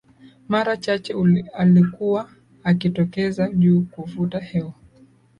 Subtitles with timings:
[0.49, 1.15] Mara chache
[1.53, 2.29] alikuwa
[2.63, 4.73] akitokeza juu kuvuta hewa